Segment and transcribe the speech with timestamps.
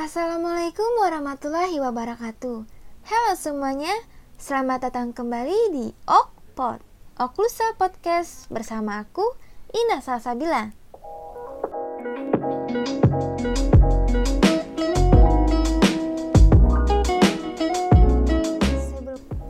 [0.00, 2.64] Assalamualaikum warahmatullahi wabarakatuh.
[3.04, 3.92] Halo semuanya,
[4.40, 6.80] selamat datang kembali di Okpod,
[7.20, 9.20] Oklusa Podcast bersama aku,
[9.68, 10.72] Ina Salsabila.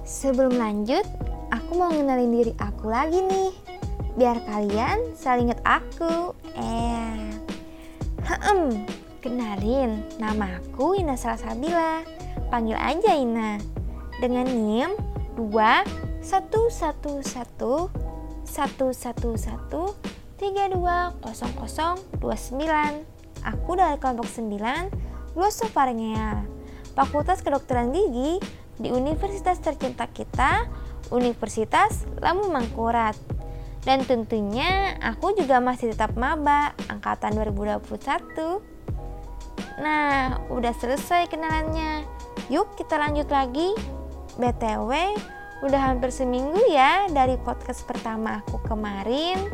[0.02, 1.06] Sebelum, lanjut,
[1.54, 3.54] aku mau ngenalin diri aku lagi nih.
[4.18, 6.34] Biar kalian saling inget aku.
[6.58, 7.38] Eh,
[8.26, 8.82] Hem,
[9.20, 12.00] kenalin, nama aku Ina Salsabila.
[12.48, 13.60] Panggil aja Ina.
[14.16, 14.96] Dengan NIM
[15.36, 16.40] 2 1 1 1
[17.24, 17.24] 1
[18.48, 20.40] 1 1
[23.40, 26.44] Aku dari kelompok 9 Glossopharyngeal
[26.92, 28.36] Fakultas Kedokteran Gigi
[28.76, 30.68] di Universitas tercinta kita
[31.08, 33.16] Universitas Lamu Mangkurat
[33.80, 38.60] dan tentunya aku juga masih tetap maba angkatan 2021.
[39.80, 42.04] Nah, udah selesai kenalannya.
[42.52, 43.72] Yuk kita lanjut lagi.
[44.36, 44.92] BTW,
[45.64, 49.48] udah hampir seminggu ya dari podcast pertama aku kemarin.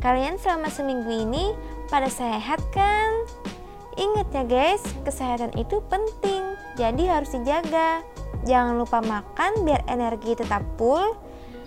[0.00, 1.56] Kalian selama seminggu ini
[1.88, 3.24] pada sehat kan?
[3.96, 8.00] Ingat ya guys, kesehatan itu penting, jadi harus dijaga.
[8.48, 11.12] Jangan lupa makan biar energi tetap full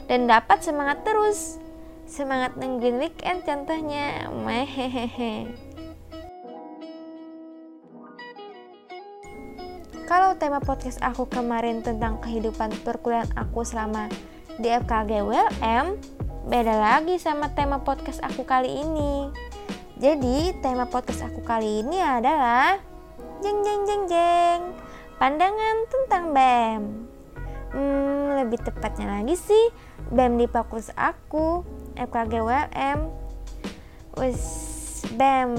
[0.09, 1.61] dan dapat semangat terus
[2.05, 5.64] semangat nungguin weekend contohnya mehehehe
[10.05, 14.05] kalau tema podcast aku kemarin tentang kehidupan perkuliahan aku selama
[14.61, 15.97] di FKG WLM
[16.45, 19.33] beda lagi sama tema podcast aku kali ini.
[19.97, 22.77] Jadi tema podcast aku kali ini adalah
[23.41, 24.59] jeng jeng jeng jeng
[25.17, 26.81] pandangan tentang BEM
[27.71, 29.65] hmm, lebih tepatnya lagi sih
[30.11, 31.63] BEM di fokus aku
[31.95, 32.99] FKG WLM
[34.19, 34.43] Wes
[35.15, 35.51] BEM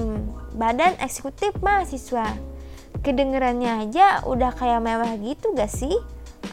[0.57, 2.56] Badan Eksekutif Mahasiswa
[3.01, 5.93] Kedengerannya aja udah kayak mewah gitu gak sih?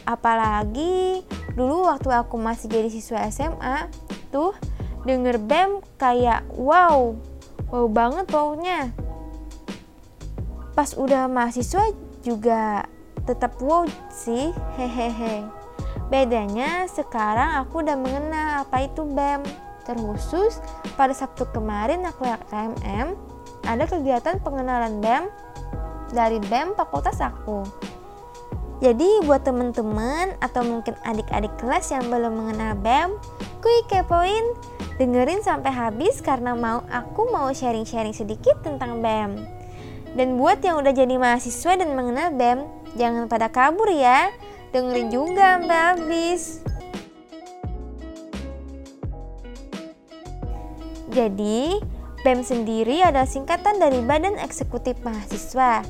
[0.05, 1.25] Apalagi
[1.57, 3.89] dulu waktu aku masih jadi siswa SMA
[4.29, 4.53] Tuh
[5.07, 7.15] denger BEM kayak wow
[7.73, 8.93] Wow banget wownya.
[10.77, 11.91] Pas udah mahasiswa
[12.21, 12.85] juga
[13.25, 15.43] tetap wow sih hehehe.
[16.07, 19.41] Bedanya sekarang aku udah mengenal apa itu BEM.
[19.85, 20.61] Terkhusus
[20.97, 23.13] pada Sabtu kemarin aku lihat KMM
[23.65, 25.29] ada kegiatan pengenalan BEM
[26.11, 27.63] dari BEM fakultas aku.
[28.83, 33.15] Jadi buat temen-temen atau mungkin adik-adik kelas yang belum mengenal BEM,
[33.63, 34.43] kuy kepoin,
[34.99, 39.39] dengerin sampai habis karena mau aku mau sharing-sharing sedikit tentang BEM.
[40.15, 42.59] Dan buat yang udah jadi mahasiswa dan mengenal BEM,
[42.99, 44.31] jangan pada kabur ya,
[44.75, 46.59] dengerin juga sampai habis.
[51.15, 51.79] Jadi,
[52.25, 55.85] BEM sendiri adalah singkatan dari Badan Eksekutif Mahasiswa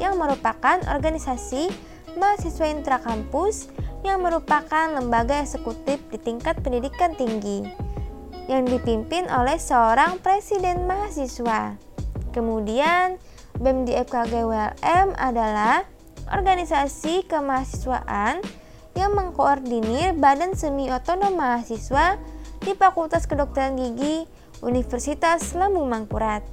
[0.00, 1.68] yang merupakan organisasi
[2.16, 3.68] mahasiswa intrakampus
[4.00, 7.68] yang merupakan lembaga eksekutif di tingkat pendidikan tinggi
[8.48, 11.76] yang dipimpin oleh seorang presiden mahasiswa.
[12.32, 13.20] Kemudian,
[13.60, 15.84] BEM di FKG WLM adalah
[16.32, 18.40] organisasi kemahasiswaan
[18.96, 22.16] yang mengkoordinir badan semi otonom mahasiswa
[22.64, 26.44] di Fakultas Kedokteran Gigi Universitas Lambung Mangkurat.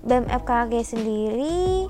[0.00, 1.86] BEM FKG sendiri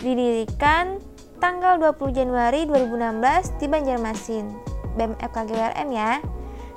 [0.00, 0.96] didirikan
[1.38, 4.48] tanggal 20 Januari 2016 di Banjarmasin.
[4.96, 6.24] BEM FKG WRM ya.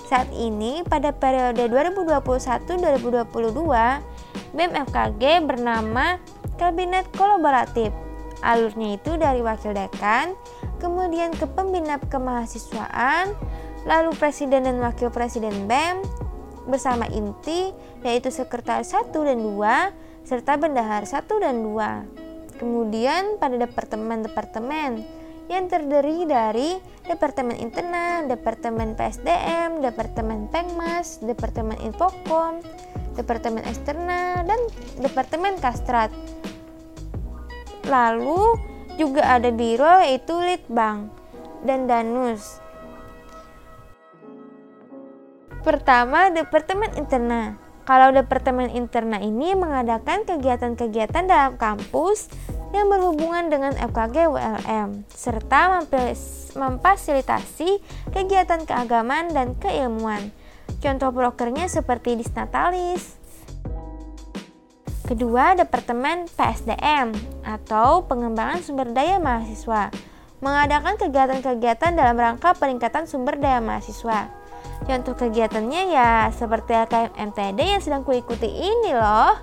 [0.03, 3.31] Saat ini pada periode 2021-2022,
[4.53, 6.19] BEM FKG bernama
[6.59, 7.95] Kabinet Kolaboratif.
[8.43, 10.35] Alurnya itu dari wakil dekan,
[10.83, 13.31] kemudian ke pembina kemahasiswaan,
[13.87, 16.03] lalu presiden dan wakil presiden BEM,
[16.67, 17.71] bersama inti
[18.03, 22.59] yaitu sekretaris 1 dan 2 serta bendahara 1 dan 2.
[22.59, 25.03] Kemudian pada departemen-departemen
[25.51, 32.63] yang terdiri dari Departemen Internal, Departemen PSDM, Departemen Pengmas, Departemen Infokom,
[33.19, 34.59] Departemen Eksternal, dan
[35.03, 36.15] Departemen Kastrat.
[37.91, 38.55] Lalu
[38.95, 41.11] juga ada biro yaitu Litbang
[41.67, 42.62] dan Danus
[45.63, 47.55] Pertama, Departemen Interna.
[47.87, 52.27] Kalau Departemen Interna ini mengadakan kegiatan-kegiatan dalam kampus
[52.75, 55.87] yang berhubungan dengan FKG WLM serta
[56.59, 57.79] memfasilitasi
[58.11, 60.35] kegiatan keagamaan dan keilmuan.
[60.83, 63.15] Contoh prokernya seperti Disnatalis.
[65.07, 67.15] Kedua, Departemen PSDM
[67.47, 69.91] atau Pengembangan Sumber Daya Mahasiswa
[70.43, 74.42] mengadakan kegiatan-kegiatan dalam rangka peningkatan sumber daya mahasiswa.
[74.83, 79.37] Contoh kegiatannya ya seperti AKM MTD yang sedang kuikuti ini loh.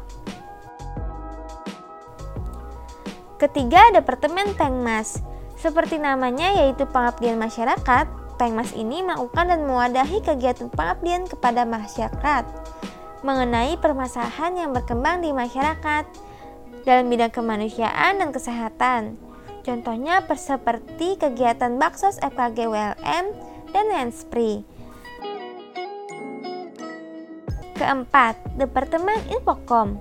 [3.41, 5.25] Ketiga, Departemen Pengmas.
[5.57, 12.49] Seperti namanya yaitu pengabdian masyarakat, Pengmas ini melakukan dan mewadahi kegiatan pengabdian kepada masyarakat
[13.21, 16.09] mengenai permasalahan yang berkembang di masyarakat
[16.89, 19.21] dalam bidang kemanusiaan dan kesehatan.
[19.61, 23.25] Contohnya seperti kegiatan Baksos FKG WLM
[23.77, 24.65] dan Hanspri.
[27.81, 29.97] Keempat, Departemen Infocom.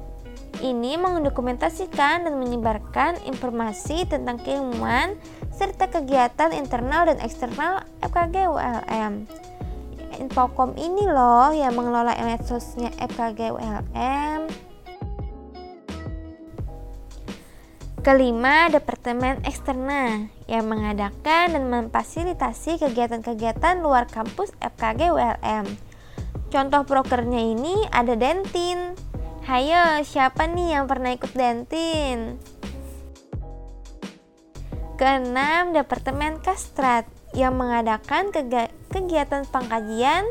[0.60, 5.16] Ini mendokumentasikan dan menyebarkan informasi tentang keilmuan
[5.56, 9.24] serta kegiatan internal dan eksternal FKG ULM.
[10.20, 14.52] Infocom ini loh yang mengelola medsosnya FKG ULM.
[18.04, 25.89] Kelima, Departemen Eksternal yang mengadakan dan memfasilitasi kegiatan-kegiatan luar kampus FKG ULM.
[26.50, 28.98] Contoh prokernya ini ada Dentin,
[29.50, 32.38] Hayo, siapa nih yang pernah ikut Dentin?
[34.94, 38.30] Keenam, Departemen Kastrat yang mengadakan
[38.94, 40.26] kegiatan pengkajian,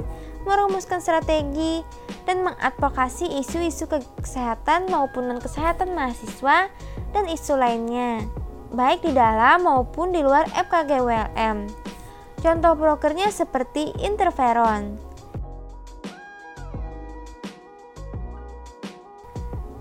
[0.46, 1.82] merumuskan strategi,
[2.26, 3.90] dan mengadvokasi isu-isu
[4.22, 6.70] kesehatan maupun non-kesehatan mahasiswa
[7.10, 8.22] dan isu lainnya,
[8.74, 11.66] baik di dalam maupun di luar FKG WLM.
[12.38, 15.07] Contoh brokernya seperti interferon.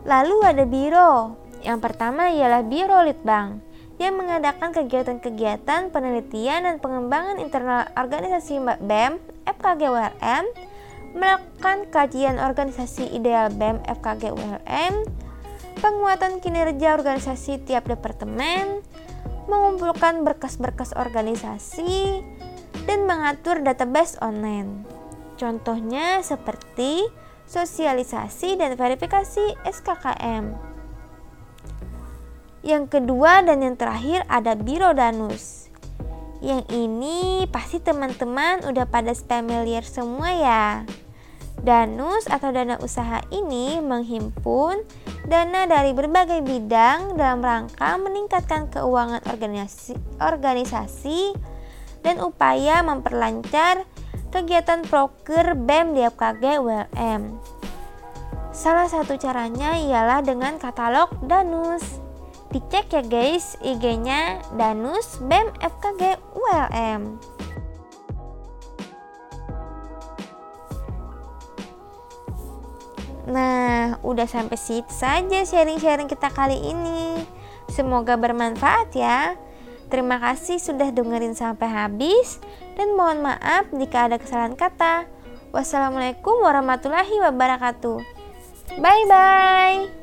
[0.08, 1.36] Lalu ada biro.
[1.68, 3.60] Yang pertama ialah Biro Litbang
[4.00, 9.84] yang mengadakan kegiatan-kegiatan penelitian dan pengembangan internal organisasi BEM FKG
[11.18, 14.32] melakukan kajian organisasi ideal BEM FKG
[15.82, 18.86] penguatan kinerja organisasi tiap departemen,
[19.50, 22.22] mengumpulkan berkas-berkas organisasi,
[22.86, 24.86] dan mengatur database online.
[25.38, 27.06] Contohnya seperti
[27.48, 30.54] sosialisasi dan verifikasi SKKM.
[32.68, 35.72] Yang kedua dan yang terakhir ada Biro Danus.
[36.44, 40.66] Yang ini pasti teman-teman udah pada familiar semua ya.
[41.58, 44.86] Danus atau dana usaha ini menghimpun
[45.26, 51.34] dana dari berbagai bidang dalam rangka meningkatkan keuangan organisasi, organisasi
[52.06, 53.90] dan upaya memperlancar
[54.32, 57.40] kegiatan proker BEM di FKG ULM.
[58.52, 62.02] Salah satu caranya ialah dengan katalog Danus.
[62.50, 67.22] Dicek ya guys IG-nya Danus BEM FKG ULM.
[73.28, 77.28] Nah, udah sampai situ saja sharing-sharing kita kali ini.
[77.68, 79.36] Semoga bermanfaat ya.
[79.88, 82.44] Terima kasih sudah dengerin sampai habis
[82.76, 85.08] dan mohon maaf jika ada kesalahan kata.
[85.56, 88.04] Wassalamualaikum warahmatullahi wabarakatuh.
[88.84, 89.97] Bye bye.